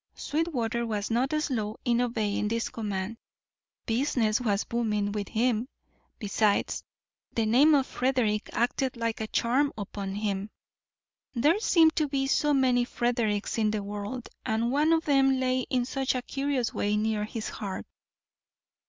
[0.15, 3.17] Sweetwater was not slow in obeying this command.
[3.85, 5.67] Business was booming with him.
[6.17, 6.83] Besides,
[7.35, 10.49] the name of Frederick acted like a charm upon him.
[11.35, 15.67] There seemed to be so many Fredericks in the world, and one of them lay
[15.69, 17.85] in such a curious way near his heart.